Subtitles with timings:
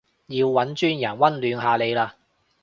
[0.29, 2.09] 要搵專人溫暖下你嘞